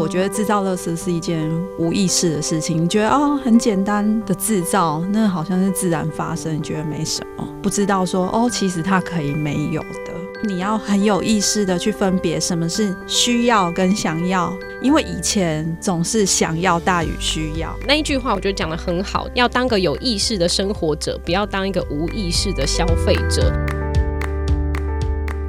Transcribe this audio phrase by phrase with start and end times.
[0.00, 1.46] 我觉得制造垃圾是一件
[1.78, 2.82] 无意识的事情。
[2.82, 10.14] 你觉得哦，很简单的制造，那好像是自然发生，你觉得没什么，不知道说哦，其实它可以没有的。
[10.42, 17.76] 你要很有意识的去分别什么是需要跟想要，因为以前总是想要大于需要。
[17.86, 23.52] 那一句话我觉得讲的很好，要当个有意识的生活者，不要当一个无意识的消费者。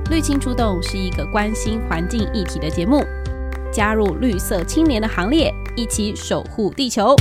[0.09, 3.01] 绿青出动是一个关心环境议题的节目。
[3.71, 7.15] 加入绿色青年的行列，一起守护地球。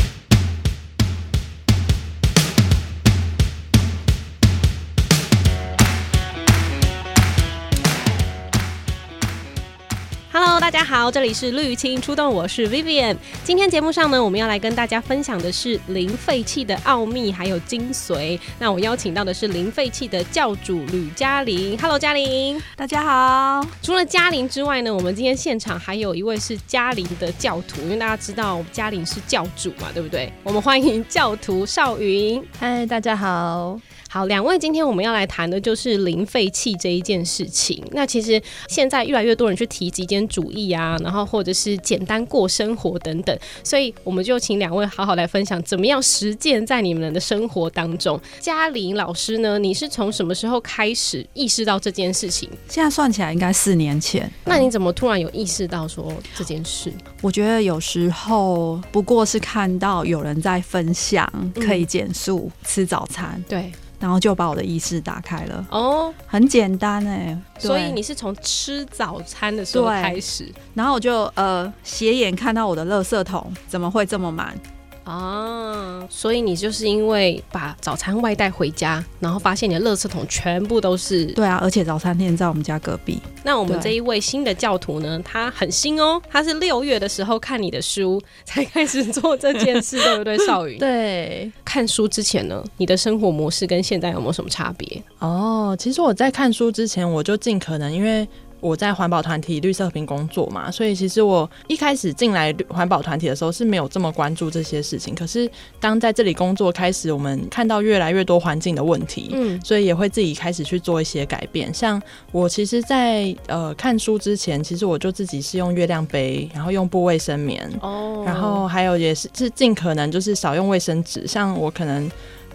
[10.61, 13.17] 大家好，这里是绿青出动，我是 Vivian。
[13.43, 18.39] 今天节目上呢，我们要来跟大家分享的是零废弃的奥秘还有精髓。
[18.59, 21.79] 那我邀请到的是零废弃的教主吕嘉玲。
[21.79, 23.67] Hello，嘉玲，大家好。
[23.83, 30.31] 除了嘉玲之外呢，我们今天现场还有一位是嘉玲的教徒，因为大家知道嘉玲是教主嘛，对不对？
[30.45, 32.45] 我们欢迎教徒少云。
[32.59, 33.81] 嗨，大家好。
[34.13, 37.81] 好，两位，今天我们要来谈的就是零废弃这一件事情。
[37.93, 48.21] 那其实现在越来越多人去提极简主义啊，然后或者是简单过生活等等，所以我们就请两位好好来分享，怎么样实践在你们的生活当中。
[48.41, 52.51] 嘉玲老师呢，你是从什么时候开始意识到这件事情？
[52.69, 54.29] 现在算起来应该四年前。
[54.45, 56.93] 那你怎么突然有意识到说这件事？
[57.23, 63.71] 我觉得有时候不过是看到有人在分享可以减速、嗯、吃早餐，对。
[64.01, 65.65] 然后就把我的意识打开了。
[65.71, 74.59] 哦，很简单哎、欸，所以你是从吃早餐的时候开始，然后我就呃斜眼看到我的垃圾桶怎么会这么满。
[75.05, 81.25] 啊，所以你就是因为把早餐外带回家，然后发现你的垃圾桶全部都是。
[81.27, 83.21] 对啊，而且早餐店在我们家隔壁。
[83.43, 90.79] 那我们这一位新的教徒呢，他很新哦，他是六月的时候看你的书才开始做这件事，对不对， 少云？
[90.79, 95.03] 对，看书之前呢，你的生活模式跟现在有没有什么差别？
[95.19, 98.29] 哦，其实我在看书之前，我就尽可能因为。
[98.61, 105.15] 我在环保团体绿色和平工作嘛，所以其实我一开始进来环保团体的时候是没有这么关注这些事情。
[105.15, 111.73] 可是当在这里工作开始，我们看到越来越多环境的问题，嗯，所以也会自己开始去做一些改变。
[111.73, 112.01] 像
[112.33, 122.11] 我其实在，在呃看书之前，其实我就自己是用月亮杯，然后用布卫生棉，哦，然后还有也是是尽可能就是少用卫生纸，像我可能。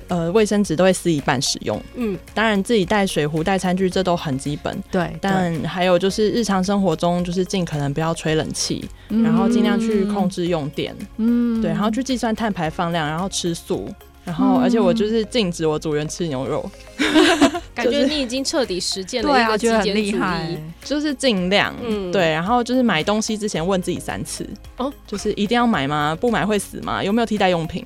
[0.08, 1.82] 呃，卫生纸都会撕一半使用。
[1.96, 4.78] 嗯，当然自己带水壶、带餐具，这都很基本。
[4.92, 10.96] 对，但还有就是日常生活中，就是尽可能不要吹冷气，嗯，然后尽量去控制用电。
[11.18, 13.88] 嗯，对，然后去计算碳排放量，然后吃素，
[14.24, 16.70] 然后而且我就是禁止我组员吃牛肉。
[17.76, 20.62] 感觉你已经彻底实践了一个极简主义，对啊，觉得很厉害。
[20.82, 21.76] 就是尽量。
[21.86, 24.48] 嗯，对，然后就是买东西之前问自己三次。
[24.78, 26.18] 哦，就是一定要买吗？
[26.18, 27.04] 不买会死吗？
[27.04, 27.86] 有没有替代用品？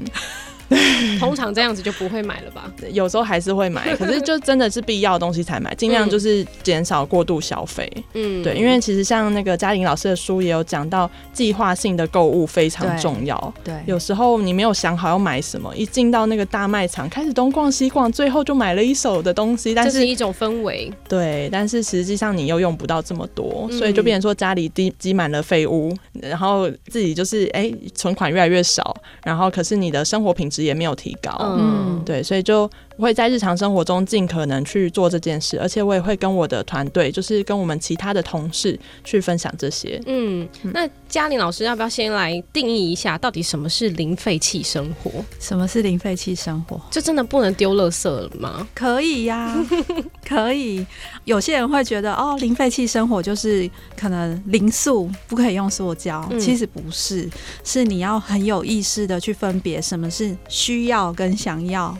[1.19, 2.71] 通常这样子就不会买了吧？
[2.91, 7.91] 有时候还是会买， 可是就真的是必要的东西才买，尽量就是减少过度消费。
[8.13, 13.53] 嗯，对，因为其实像那个嘉玲老师的书也有讲到，计划性的购物非常重要。
[13.63, 19.73] 对，对，有时候你没有想好要买什么，一进到那个大卖场，开始东逛西逛，最后就买了一手的东西。
[19.73, 20.91] 但是，这是一种氛围。
[21.07, 30.58] 对，但是实际上你又用不到这么多，所以就变成说家里积积满了废物，然后自己就是哎、欸、存款越来越少，然后可是你的生活品质。
[30.63, 32.69] 也没有提高，嗯，对，所以就
[33.01, 40.01] 会在日常生活中尽可能去做这件事，而且我也会跟我的团队，就是跟我们其他的同事去分享这些。
[40.05, 45.11] 嗯，那嘉玲老师要不要先来定义一下，到底什么是零废弃生活？
[45.39, 46.79] 什么是零废弃生活？
[46.91, 48.67] 就真的不能丢垃圾了吗？
[48.73, 49.65] 可以呀、啊，
[50.27, 50.85] 可以。
[51.25, 56.27] 有些人会觉得，哦，零废弃生活就是可能零塑，不可以用塑胶。
[56.31, 57.29] 嗯、其实不是，
[57.63, 61.97] 是你要很有意识的去分别什么是需要跟想要。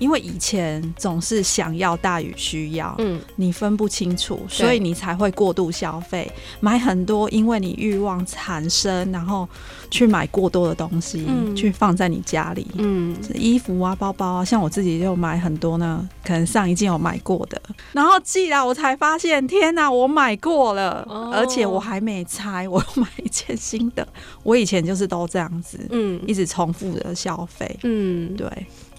[0.00, 6.28] 因为以前总是想要大于需要，嗯，你分不清楚，所以你才会过度消费，
[6.58, 9.46] 买很多，因为你欲望产生，然后
[9.90, 17.60] 去买过多的东西，嗯，去放在你家里，嗯，衣服啊、包包啊，像我自己就买很多呢，可能上一件有买过的，
[17.92, 24.08] 然后寄来我才发现，天哪，我买过了，哦，而且我还没拆， 我又买一件新的，
[24.42, 28.46] 我以前就是都这样子，嗯，一直重复的消费，嗯，对。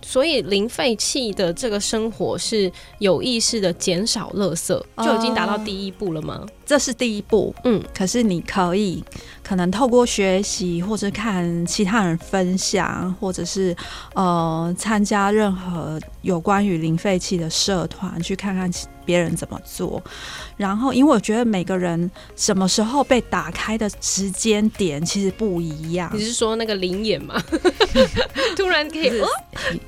[0.01, 6.45] 所以零废弃的这个生活是有意识的减少垃圾，就已经达到第一步了吗？
[6.71, 9.03] 这是第一步，嗯，可是你可以
[9.43, 13.75] 可能透过学习，或者看其他人分享，或者是
[14.13, 18.71] 呃参加任何有关于零废弃的社团，去看看
[19.03, 20.01] 别人怎么做。
[20.55, 26.09] 然后，因为我觉得每个人什么时候被打开的时间点其实不一样。
[26.13, 27.35] 你是说那个灵眼吗？
[28.55, 29.11] 突然可以，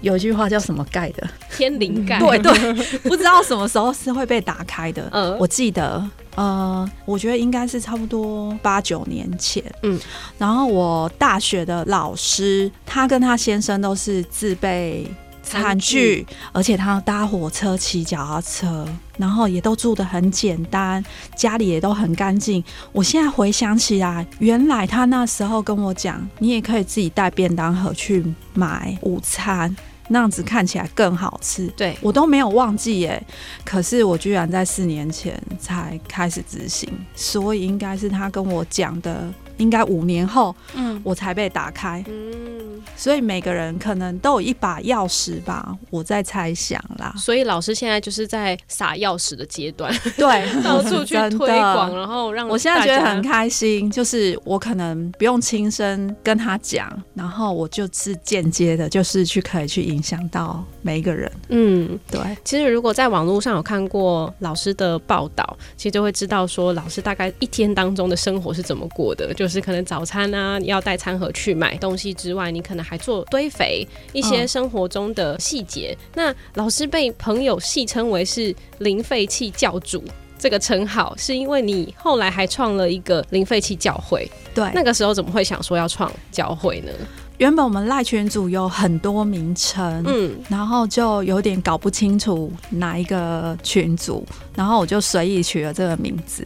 [0.01, 1.25] 有一句话叫什么盖的？
[1.49, 2.19] 天灵盖。
[2.19, 5.07] 对对，不知道什么时候是会被打开的。
[5.13, 6.05] 嗯，我记得。
[6.35, 9.99] 呃，我觉得应该是差不多八九年前，嗯，
[10.37, 15.05] 然后我大学的老师，他跟他先生都是自备
[15.43, 18.87] 餐具，而且他搭火车、骑脚踏车，
[19.17, 21.03] 然后也都住得很简单，
[21.35, 22.63] 家里也都很干净。
[22.91, 29.75] 我现在回想起来，原来他那时候跟我讲，你也可以自己带便当盒去买午餐。
[30.13, 33.21] 那样子看起来更好吃，对，我都没有忘记耶。
[33.65, 39.33] 可是我居然在四年前才开始执行，所以应该是他跟我讲的。
[39.57, 47.13] 应该五年后，嗯，我才被打开，嗯，所以每个人可能都有一把钥匙吧，我在猜想啦。
[47.17, 61.31] 所以老师现在就是在撒钥匙的阶段，对， 到处去推广，然后让我现在觉得很开心，就是我可能不用亲身跟他讲，然后我就是间接的，就是去可以去影响到每一个人。
[61.49, 62.19] 嗯，对。
[62.43, 69.33] 其实如果在网络上有看过老师的报道，其实就会知道说老师大概一天当中的生活是怎么过的。
[69.33, 75.97] 就是可能早餐啊，你要带餐盒去买东西之外，你可能还做堆肥，一些生活中的细节。
[75.99, 76.07] 嗯。
[76.15, 80.03] 那老师被朋友戏称为是零废弃教主
[80.37, 84.29] 这个称号，是因为你后来还创了一个零废弃教会。
[84.53, 86.91] 对，那个时候怎么会想说要创教会呢？
[87.39, 94.23] 原本我们赖群组有很多名称，嗯，然后就有点搞不清楚哪一个群组，
[94.55, 96.45] 然后我就随意取了这个名字。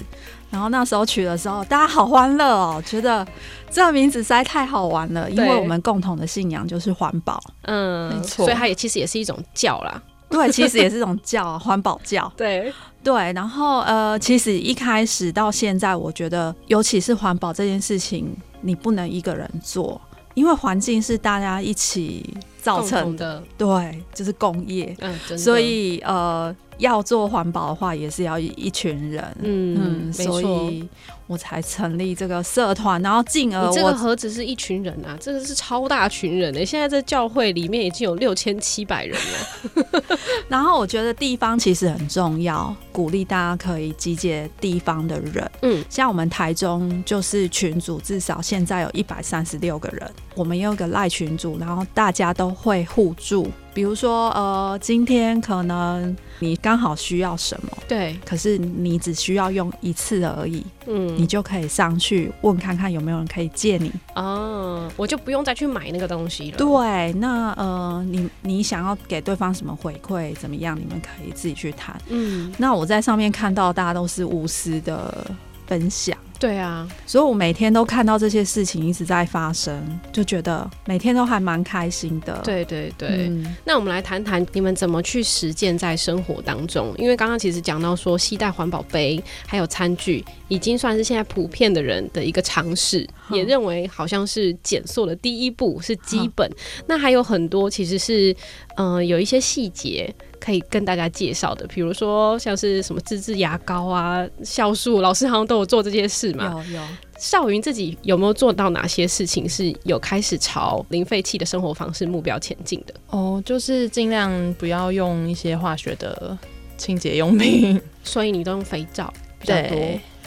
[0.49, 3.25] 然后那时候取的时候，大家好欢乐哦，觉得
[3.69, 12.73] 这个名字实在太好玩了，因为我们共同的信仰就是环保，嗯，没错，所以它也其实也是一种教啦，对，其实也是一种教，环保教， 对。
[13.03, 13.31] 对。
[13.33, 19.99] 然后呃，其实一开始到现在，我觉得尤其是环保这件事情，你不能一个人做，
[20.33, 22.25] 因为环境是大家一起
[22.61, 26.55] 造成的，对，就是工业，嗯，所以呃。
[26.77, 30.87] 要做环保的话，也是要一群人，嗯，嗯，所以
[31.25, 36.65] 我才成立这个社团，然后进而我这个何止是一群人啊，这个是超大群人的、欸。
[36.65, 39.93] 现在在教会里面已经有六千七百人了。
[40.47, 45.51] 然后我觉得地方其实很重要，鼓励大家可以集结地方的人。
[45.63, 53.51] 嗯，像我们台中就是群组，至少现在有一百三十六个人，我们有个赖群组，然后大家都会互助。
[53.77, 66.57] 比如说，呃，今天可能你刚好需要什么，对，可是你只需要用一次而已，嗯，你就可以上去问看看有没有人可以借你，哦，我就不用再去买那个东西了。
[66.57, 71.95] 对，那呃，你你想要给对方什么回馈，怎么样，你们可以自己去谈。
[72.07, 75.29] 嗯，那我在上面看到大家都是无私的
[75.67, 76.17] 分享。
[76.39, 82.39] 对啊，所以我每天都看到这些事情一直在发生，就觉得每天都还蛮开心的。
[82.43, 86.93] 对对对，嗯、那我们来谈谈你们怎么去实践在生活当中？
[86.99, 96.47] 因为刚刚其实讲到说，携带环保杯还有餐具，已经算是现在普遍的人的一个尝试，也认为好像是减塑的第一步是基本。
[96.85, 98.31] 那还有很多其实是，
[98.75, 100.13] 嗯、呃，有一些细节。
[100.39, 106.63] 可以跟大家介绍的，比如说像是什么自制牙膏啊、酵素，老师好像都有做这些事嘛。
[106.69, 106.81] 有有，
[107.17, 112.93] 少云自己有没有做到哪些事情是有开始朝零废弃的生活方式目标前进的？
[113.09, 116.37] 哦，就是尽量不要用一些化学的
[116.77, 119.77] 清洁用品，所以你都用肥皂比较多。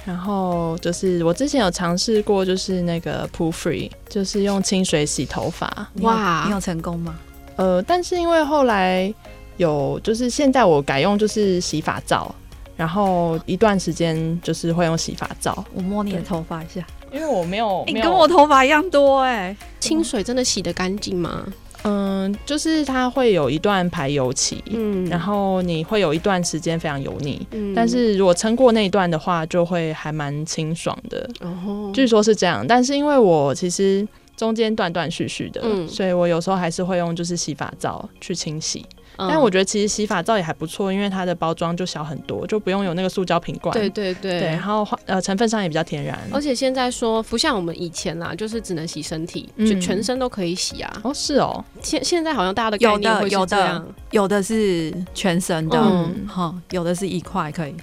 [0.05, 5.88] 然后就是我之前有尝试过，就是那个 Poo Free，就是用清水洗头发。
[6.00, 7.19] 哇，你有成功吗？
[7.57, 9.14] 呃，但是因为后来。
[9.61, 12.35] 有，就是现在我改用就是洗发皂，
[12.76, 15.62] 然后一段时间就是会用洗发皂。
[15.75, 19.57] 我摸你的头发一下，因为我没有，你跟我头发一样多哎、欸。
[19.79, 21.47] 清水真的洗得干净吗？
[21.83, 31.29] 嗯，就是它会有一段排油期，嗯，然后你会有一段时间非常油腻，嗯，但是如果撑过那一段的话，就会还蛮清爽的。
[31.40, 38.85] 哦，据说是这样，但是因为我其实中间断断续续的，嗯，所以我有时候还是会用就是洗发皂去清洗。
[39.29, 43.73] 但我觉得其实洗发皂也还不错，因为它的包装就小很多，就不用有那个塑胶瓶罐。
[43.73, 46.19] 对对对，对，然后呃成分上也比较天然。
[46.33, 51.00] 而且现在说不像我们以前啦，就是只能洗身体，就全身都可以洗啊。
[51.03, 51.65] 哦，是哦。
[51.83, 57.75] 现现在好像大家的概念会是这样，有的有的是全身的，嗯，哈，有的是一块可以。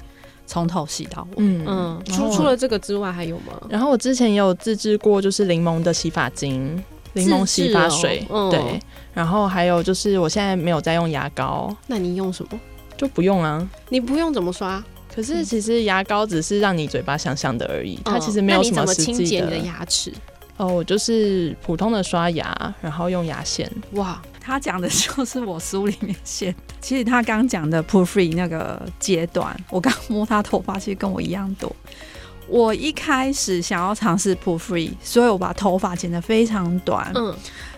[0.50, 1.36] 从头洗到尾。
[1.39, 3.62] 嗯嗯，除除了这个之外还有吗？
[3.67, 6.82] 然后我之前也有自制过，就是柠檬的洗发精、
[7.21, 8.79] 柠檬洗发水，哦嗯对。
[9.13, 12.59] 然后还有就是我现在没有在用牙膏，那你用什么？
[12.95, 13.67] 就不用啊。
[13.89, 14.83] 你不用怎么刷？
[15.13, 20.13] 可是其实牙膏只是让你嘴巴香香的而已，嗯它其实没有什那你怎么实际清洁你的牙齿？
[20.57, 23.71] 哦，我就是普通的刷牙，然后用牙线。
[23.93, 26.57] 哇，他讲的就是我书里面写的。
[26.81, 31.75] 其实他刚讲的 poo free 那个阶段，我刚摸他头发，其实跟我一样多。
[32.48, 37.12] 我一开始想要尝试 poo free，所以我把头发剪得非常短。
[37.16, 37.36] 嗯，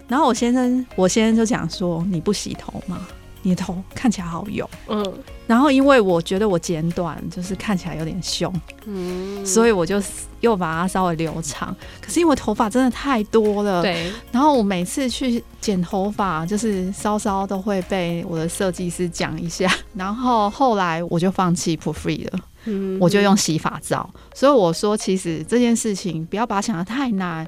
[0.08, 3.08] 然后我先生，我先生就讲说：“你不洗头吗？
[3.42, 5.14] 你的头看起来好油。”嗯
[5.50, 8.54] 然后因为我觉得我剪短就是看起来有点凶，
[8.86, 10.00] 嗯，所以我就
[10.42, 11.76] 又把它稍微留长。
[12.00, 19.68] 可是因为头发真的太多了，对，然后我每次去剪头发，就是稍稍都会被我的设计师讲一下。
[19.96, 24.10] 然后后来我就放弃 poo free 了，嗯我就用洗发皂。
[24.34, 27.48] 所以我说，其实这件事情不要把它想得太难，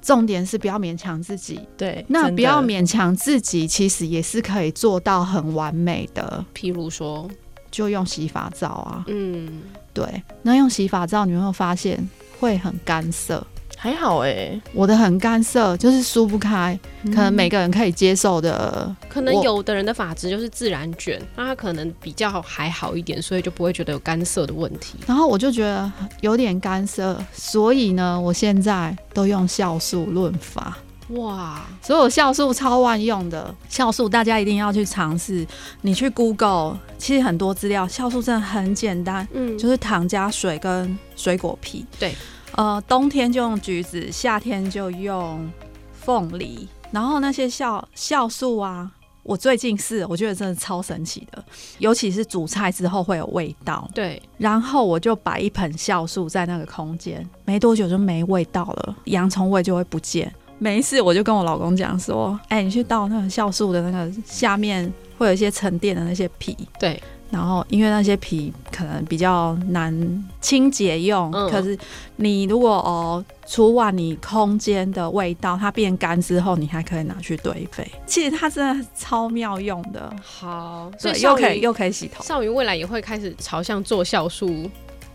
[0.00, 1.60] 重点是不要勉强自己。
[1.76, 6.44] 对，那不要勉强自己，其实也是可以做到很完美的。
[6.54, 7.28] 譬如说，
[7.70, 9.62] 就用洗发皂啊，嗯，
[9.94, 13.46] 对，那用洗发皂你有没有发现会很干涩？
[13.82, 18.94] 还好哎、我的很干涩，就是梳不开，嗯可能每个人可以接受的。
[19.08, 24.94] 可能有的人的发质就是自然卷，那他可能比较还好一点，所以就不会觉得有干涩的问题。
[25.04, 30.76] 然后我就觉得有点干涩，所以呢，我现在都用酵素润发。
[31.08, 35.44] 哇，所有酵素超万用的酵素，大家一定要去尝试。
[35.80, 41.84] 你去 Google，其实很多资料，酵素真的很简单，嗯，就是糖加水跟水果皮。
[41.98, 42.14] 对，
[42.56, 45.50] 呃，冬天就用橘子，夏天就用
[45.92, 46.68] 凤梨。
[46.90, 48.90] 然后那些酵酵素啊，
[49.22, 51.42] 我最近是，我觉得真的超神奇的，
[51.78, 53.88] 尤其是煮菜之后会有味道。
[53.94, 60.30] 对，然后我就摆一盆酵素在那个空间，没多久就没味道了，洋葱味就会不见。
[60.58, 71.76] 没事，我就跟我老公讲说：“哎、你去倒那个酵素的那个下面会有一些沉淀的那些皮，对，然后因为那些皮可能比较难清洁用，嗯可是
[72.16, 77.90] 你如果哦除完你空间的味道，它变干之后，你还可以拿去堆肥。
[78.06, 82.22] 其实它真的超妙用的，好，所，以又可以又可以洗头。
[82.22, 84.70] 少云未来也会开始朝向做酵素。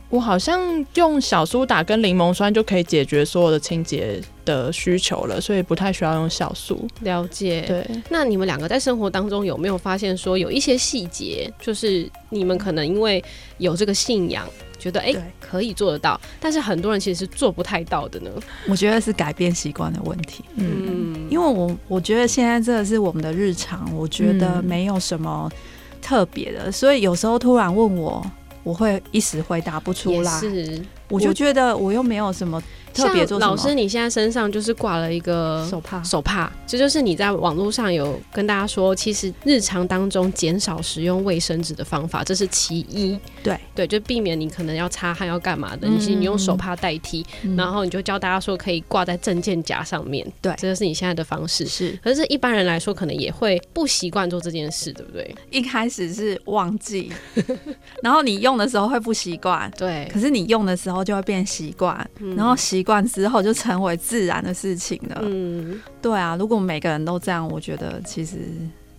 [0.10, 6.88] 我好像用小苏打跟柠檬酸就可以解决所有的清洁的需求了，所以不太需要用酵素。
[7.02, 7.62] 了解，。
[7.68, 13.24] 对，那你们两个在生活当中有没有发现说有一些细节，就是你们可能因为
[13.58, 14.48] 有这个信仰，
[14.80, 18.32] 觉得哎、对可以做得到，但是很多人其实是做不太到的呢？
[18.70, 20.46] 我觉得是改变习惯的问题。
[20.56, 25.52] 嗯，嗯，因为我我觉得现在这个是我们的日常，我觉得嗯没有什么
[26.02, 28.26] 特别的，所以有时候突然问我，
[28.64, 30.40] 我会一时回答不出来。
[30.40, 30.82] 是。
[31.10, 32.62] 我就觉得我又没有什么
[32.98, 33.40] 特别做。
[33.40, 43.18] 老师，你现在身上就是挂了一个手帕，手帕，这就是你在网络上有跟大家说，其实日常当中减少使用卫生纸的方法，这是其一。
[43.44, 50.26] 对对，就避免你可能要擦汗要干嘛的，嗯你是你用手帕代替，嗯然后你就教大家说可以挂在证件夹上面。
[50.42, 51.66] 对这就是你现在的方式。
[51.66, 55.36] 是可是，一般人来说，可能也会不习惯做这件事，对不对？
[55.50, 57.12] 一开始是忘记，
[58.02, 65.20] 然后你用的时候会不习惯，对，可是你用的时候就会变习惯，然后习惯之后就成为自然的事情了。
[65.22, 68.38] 嗯，对啊，如果每个人都这样，我觉得其实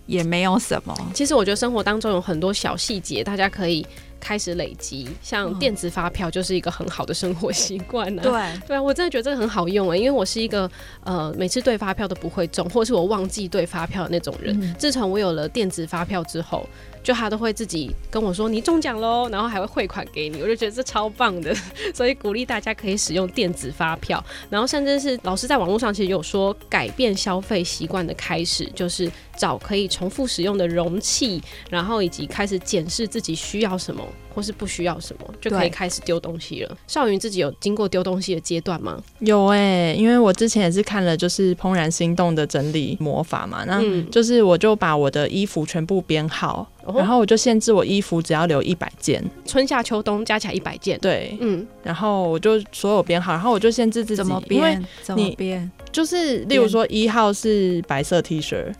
[0.05, 0.95] 也没有什么。
[1.13, 3.85] 其实我觉得生活当中有很多小细节，大家可以
[4.19, 8.21] 开始累积，像电子发票就是一个很好的生活习惯呢。
[8.21, 8.31] 对，
[8.67, 10.69] 对啊，我真的觉得这个很好用诶，因为我是一个
[11.03, 14.59] 呃每次对发票都不会中，或是我忘记对发票的那种人。
[14.61, 16.67] 嗯自从我有了电子发票之后，
[17.03, 21.53] 就他都会自己跟我说你中奖喽，然后还会汇款给你，我就觉得这超棒的，
[21.93, 24.23] 所以鼓励大家可以使用电子发票。
[24.49, 29.09] 然后甚至是老师在网络上其实有说，改变消费习惯的开始就是
[29.39, 31.41] 找可以重复使用的容器，
[31.71, 34.05] 然后以及开始检视自己需要什么
[34.35, 36.77] 或是不需要什么，就可以开始丢东西了。
[36.87, 39.01] 少云自己有经过丢东西的阶段吗？
[39.19, 50.99] 有哎、因为我之前也是看了就是《怦然心动》的整理魔法嘛，那嗯就是我就把我的衣服全部编号，哦然后我就限制我衣服只要留一百件，春夏秋冬加起来一百件。
[50.99, 54.85] 对，嗯，然后我就所有编号，然后我就限制自己，怎么因为编？
[55.01, 55.71] 怎么编？
[55.91, 58.71] 就是例如说一号是白色 T 恤，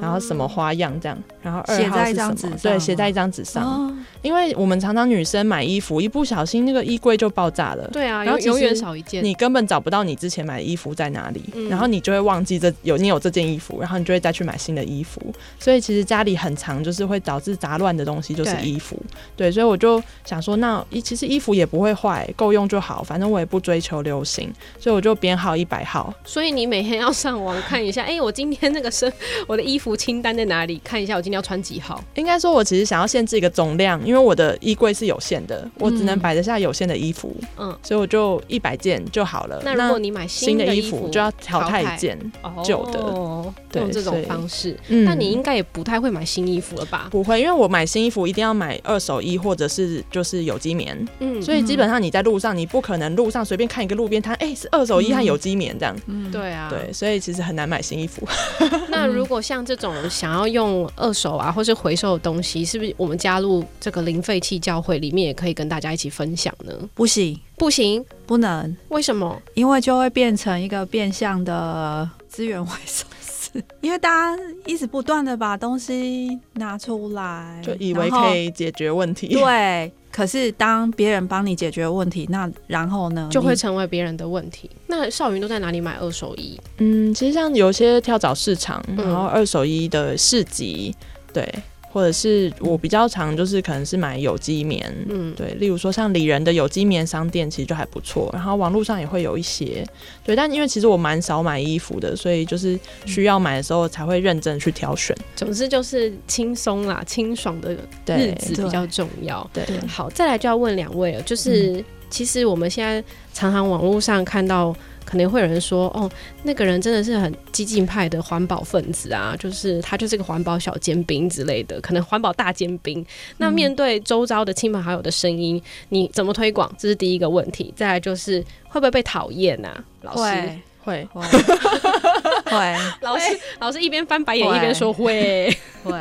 [0.00, 3.64] 然后什么花样这样，然后二号写在一是什么张纸上对，写在一张纸上。
[3.64, 7.88] 哦，因为我们常常女生买衣服，一不小心那个衣柜就爆炸了。
[7.92, 9.24] 对啊，然后永永远少一件。
[9.24, 15.20] 你根本找不到你之前买的衣服在哪里，嗯然后你就会忘记这有你有这件衣服，然后你就会再去买新的衣服。
[15.58, 18.96] 所以其实家里很长就是会导致杂乱的东西就是衣服。
[19.36, 26.14] 对，所以我就想说，那衣其实衣服也不会坏，够用就好，反正我也不追求流行，所以我就编号一百号。
[26.24, 29.12] 所以你每天要上网看一下，哎、我今天那个身
[29.46, 30.80] 我的衣服清单在哪里？
[30.84, 32.02] 看一下我今天要穿几号。
[32.14, 39.60] 应该说，我其实想要限制一个总量，因为我的衣柜是有限的，我只能摆得下有限的衣服，嗯，所以我就一百件就好了。
[39.64, 42.18] 那如果你买新的衣的服服就要淘汰一件
[42.64, 44.78] 旧的，哦，对用这种方式。
[44.88, 47.08] 嗯那你应该也不太会买新衣服了吧？
[47.10, 58.26] 不会，因为我买新衣服一定要买二手衣或者是就是有机棉，嗯，所以基本上你在路上你不可能路上随便看一个路边摊，哎、是二手衣和有机棉这样，嗯，对啊，对，所以其实很难买新衣服。
[58.88, 66.72] 那如果像这种想要用二手啊，或是回收的东西，是不是我们加入这个零废弃教会里面，也可以跟大家一起分享呢？
[66.94, 69.40] 不行，不行，不能，为什么？
[69.54, 79.92] 因为就会变成一个变相的资源回收室，因为大家一直不断的把东西拿出来，就以为可以解决问题，对。
[80.12, 84.70] 可是当别人帮你解决问题，那然后呢，就会成为别人的问题。
[84.86, 86.60] 那少云都在哪里买二手衣？
[86.76, 90.94] 嗯，其实像有些跳蚤市场，嗯然后二手衣的市集，
[91.32, 91.48] 对，
[91.92, 98.30] 或者是我比较常就是可能是买有机棉，嗯，对，例如说像里仁的有机棉商店，其实就还不错。
[98.32, 99.86] 然后网络上也会有一些，
[100.24, 105.16] 对，但因为其实我蛮少买衣服的，所以就是需要买的时候才会认真去挑选。
[105.36, 109.48] 总之就是轻松啦，清爽的日对子比较重要。
[109.52, 113.02] 对，对好，再来就要问两位了，就是、其实我们现在
[113.34, 114.74] 常常网络上看到，
[115.04, 116.10] 可能会有人说，哦，
[116.42, 123.04] 那个人真的是很激进派的环保分子啊，就是他就是个环保小尖兵之类的，可能环保大尖兵。
[123.38, 126.72] 那面对周遭的亲朋好友的声音，你怎么推广？
[126.78, 127.72] 这是第一个问题。
[127.76, 129.84] 再来就是会不会被讨厌啊？
[130.02, 131.22] 老师，会会会
[132.50, 135.54] 会老师，老师一边翻白眼一边说会。
[135.84, 135.92] 会，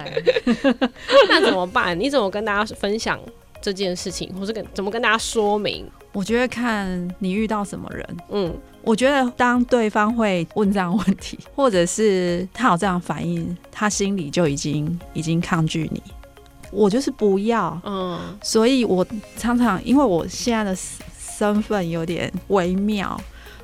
[1.27, 1.99] 那怎么办？
[1.99, 3.19] 你怎么跟大家分享
[3.61, 5.89] 这件事情，或是跟怎么跟大家说明？
[6.13, 8.17] 我觉得看你遇到什么人。
[8.29, 16.01] 嗯，我觉得当对方会问这样问题，或者是他有这样反应，他心里就已经已经抗拒你。
[16.71, 19.05] 我就是不要，嗯，所以我
[19.37, 20.77] 常常因为我现在的
[21.19, 23.19] 身份有点微妙，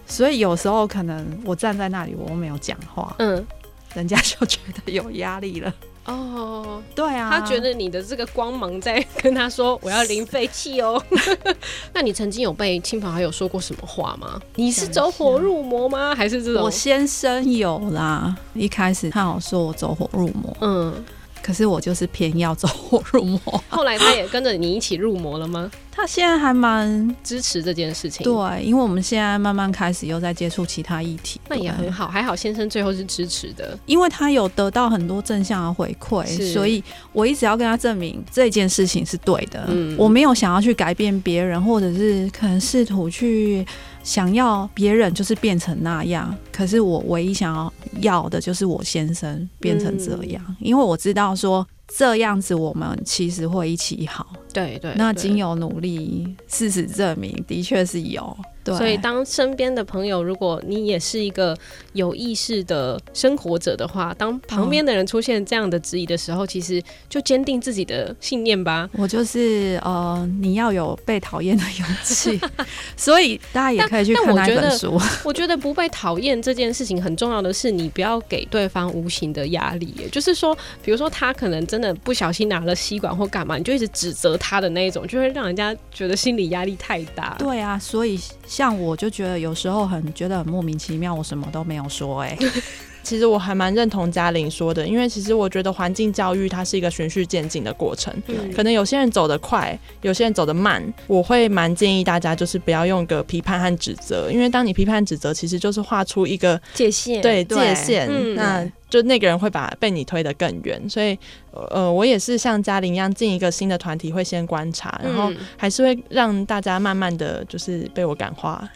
[0.06, 3.46] 所以有时候可能我站在那里，我没有讲话，嗯，
[3.94, 5.74] 人家就觉得有压力了。
[6.08, 11.02] 哦，对啊，他觉得你的这个光芒在跟他说我要零废弃哦。
[11.94, 14.40] 那你曾经有被亲朋好友说过什么话吗？
[14.56, 16.16] 你是走火入魔吗？
[16.16, 16.64] 还是这种？
[16.64, 21.06] 我先生有啦，一开始他有说我走火入魔，嗯，
[21.48, 23.40] 可是我就是偏要走火入魔。
[23.70, 25.72] 后来他也跟着你一起入魔了吗？
[25.90, 33.80] 他现在还蛮支持这件事情，对，因为我们现在慢慢开始又在接触其他议题，那也很好，还好先生最后是支持的。
[33.86, 36.84] 因为他有得到很多正向的回馈，所以
[37.14, 39.64] 我一直要跟他证明这件事情是对的。
[39.70, 43.66] 嗯我没有想要去改变别人，或者是可能试图去
[44.08, 46.34] 想要别人就是变成那样。
[46.50, 54.26] 可是我唯一想要要的就是我先生变成这样，嗯因为我知道说这样子我们其实会一起好。
[54.54, 58.38] 对对，对那经由努力，事实证明的确是有。
[58.64, 61.58] 对，所以，当身边的朋友，如果你也是一个
[61.94, 68.90] 有意识的生活者的话，当旁边的人出现这样的质疑的时候，其实就坚定自己的信念吧。
[68.92, 72.38] 我就是呃，你要有被讨厌的勇气，
[72.98, 75.00] 所以大家也可以去看那本书。
[75.24, 79.94] 我觉得不被讨厌这件事情很重要的是，你不要给对方无形的压力。
[79.98, 87.36] 也就是说，比如说他可能真的不小心拿了吸管或干嘛，你就一直指责他的那一种，就会让人家觉得心理压力太大。
[87.40, 92.38] 对啊，所以像我就觉得有时候很觉得很莫名其妙，我什么都没有说、欸，哎，
[93.08, 100.84] 其实我还蛮认同嘉玲说的，因为其实我觉得环境教育它是一个循序渐进的过程，嗯可能有些人走得快，有些人走得慢。
[101.08, 110.82] 我会蛮建议大家就是不要用个批判和指责，因为当你批判指责，其实就是画出一个界限，对对界限，嗯那就那个人会把被你推得更远。
[110.90, 111.18] 所以，
[111.52, 118.68] 呃，我也是像嘉玲一样进一个新的团体，会先观察，然后嗯还是会让大家慢慢的就是被我感化。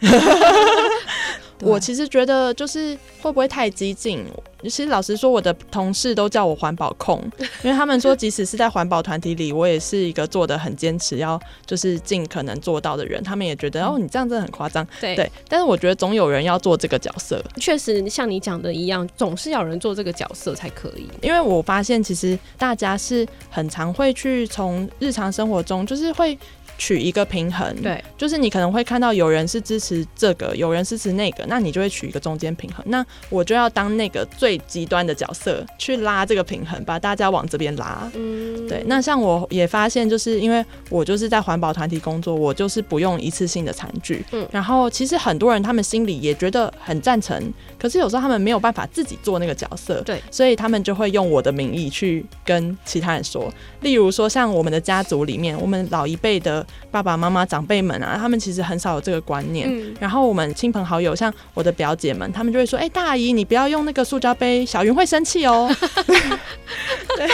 [1.62, 4.24] 对我其实觉得就是会不会太激进？
[4.62, 7.20] 其实老实说，我的同事都叫我环保控，
[7.64, 13.20] 因为他们说，即使是在环保团体里，我也是一个做的很坚持，要就是尽可能做到的人。
[13.24, 14.86] 他们也觉得，哦，你这样真的很夸张。
[15.00, 17.42] 对对，但是我觉得总有人要做这个角色。
[17.56, 21.08] 确实，像你讲的一样，总是要有人做这个角色才可以。
[21.22, 26.38] 因为我发现，其实大家是很常会去从日常生活中，就是会。
[26.82, 32.84] 取一个平衡，对，就是你可能会看到有人是支持这个，有人支持那个，那你就会取一个中间平衡。
[32.88, 38.10] 那我就要当那个最极端的角色去拉这个平衡，把大家往这边拉。
[38.14, 38.82] 嗯，对。
[38.88, 44.24] 那像我也发现，就是因为我就是在环保团体工作，我就是不用一次性的餐具。
[44.32, 47.40] 嗯，然后其实很多人他们心里也觉得很赞成，
[47.78, 53.48] 可是有时候他们没有办法自己做那个角色，对，所以他们就会用我的名义去跟其他人说，
[53.82, 56.66] 例如说像我们的家族里面，我们老一辈的。
[56.90, 59.66] 爸爸妈妈、长辈们啊，他们其实很少有这个观念。
[59.70, 65.74] 嗯、然后我们亲朋好友，像我的表姐们，他们就会说：“哎、欸，大姨，你不要用那个塑胶杯，小云会生气哦。”
[67.16, 67.28] 对，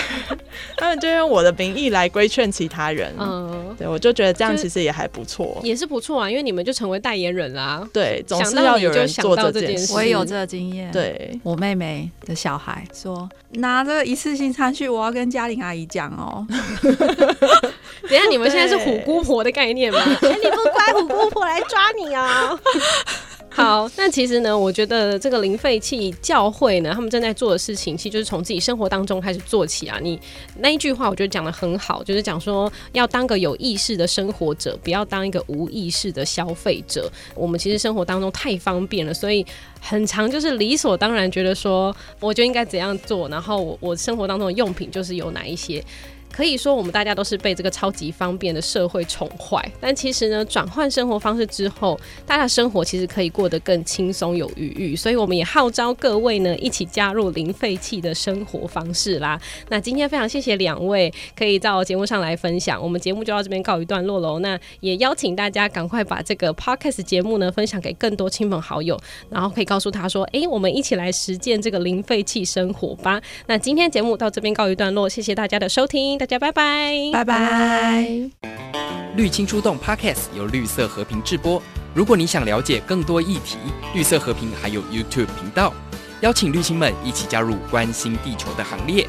[0.77, 3.13] 他们就用我的名义来规劝其他人。
[3.19, 7.87] 嗯，对，我就觉得这样其实也还不错，也是不错啊，因为你们就成为代言人啦。
[7.93, 9.93] 对，总是要有人做这件事。
[9.93, 10.91] 我也有这个经验。
[10.93, 16.47] 对，我妹妹的小孩说：“拿着一次性餐具，我要跟嘉玲阿姨讲哦。”
[18.09, 19.99] 等一下，你们现在是虎姑婆的概念吗？
[20.23, 22.59] 哎、欸，你不乖，虎姑婆来抓你啊！
[23.51, 29.99] 好，那其实呢，我觉得这个零废弃教会呢，他们正在做的事情，其实就是从自己生活当中开始做起啊。
[30.01, 30.21] 你
[30.59, 37.11] 那一句话，我觉得讲的很好，就是讲说要当个有意识的生活者，不要当一个无意识的消费者。
[37.35, 39.45] 我们其实生活当中太方便了，所以
[39.81, 45.83] 很长就是理所当然觉得说，我就应该怎样做，然后我我生活当中的用品就是有哪一些。
[46.39, 49.61] 可以说，我们大家都是被这个超级方便的社会宠坏。
[49.81, 54.95] 但其实呢，转换生活方式之后，大家生活其实可以过得更轻松有余裕。
[54.95, 59.37] 所以，我们也号召各位呢，一起加入零废弃的生活方式啦。
[59.69, 62.81] 那今天非常谢谢两位可以到节目上来分享。
[62.81, 64.39] 我们节目就到这边告一段落喽。
[64.39, 68.97] 那也邀请大家赶快把这个 podcast 节目呢分享给更多亲朋好友，
[69.29, 76.17] 然后可以告诉他说：“哎、我们一起来实践这个零废弃生活吧。”那今天节目到这边告一段落，谢谢大家的收听。
[76.29, 78.07] 家拜拜，拜拜。
[79.17, 81.61] 绿青出动 Podcast 由绿色和平制播。
[81.95, 83.57] 如果你想了解更多议题，
[83.95, 85.73] 绿色和平还有 YouTube 频道，
[86.21, 89.07] 邀请绿青们一起加入关心地球的行列。